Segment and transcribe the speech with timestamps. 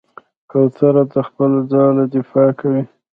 [0.49, 2.83] کوتره د خپل ځاله دفاع کوي.